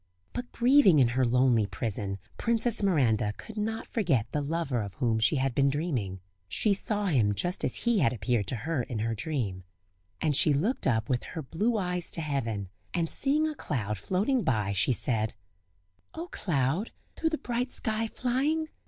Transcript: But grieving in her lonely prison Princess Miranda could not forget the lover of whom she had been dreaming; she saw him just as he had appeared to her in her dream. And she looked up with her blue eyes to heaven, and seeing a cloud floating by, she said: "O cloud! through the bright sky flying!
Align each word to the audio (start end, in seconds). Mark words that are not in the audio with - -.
But 0.33 0.51
grieving 0.51 0.97
in 0.97 1.09
her 1.09 1.23
lonely 1.23 1.67
prison 1.67 2.17
Princess 2.39 2.81
Miranda 2.81 3.33
could 3.37 3.55
not 3.55 3.85
forget 3.85 4.25
the 4.31 4.41
lover 4.41 4.81
of 4.81 4.95
whom 4.95 5.19
she 5.19 5.35
had 5.35 5.53
been 5.53 5.69
dreaming; 5.69 6.21
she 6.47 6.73
saw 6.73 7.05
him 7.05 7.35
just 7.35 7.63
as 7.63 7.75
he 7.75 7.99
had 7.99 8.11
appeared 8.11 8.47
to 8.47 8.55
her 8.55 8.81
in 8.81 8.97
her 8.97 9.13
dream. 9.13 9.63
And 10.19 10.35
she 10.35 10.53
looked 10.55 10.87
up 10.87 11.07
with 11.07 11.21
her 11.21 11.43
blue 11.43 11.77
eyes 11.77 12.09
to 12.13 12.21
heaven, 12.21 12.69
and 12.95 13.11
seeing 13.11 13.47
a 13.47 13.53
cloud 13.53 13.99
floating 13.99 14.41
by, 14.41 14.73
she 14.73 14.91
said: 14.91 15.35
"O 16.15 16.27
cloud! 16.31 16.89
through 17.15 17.29
the 17.29 17.37
bright 17.37 17.71
sky 17.71 18.07
flying! 18.07 18.69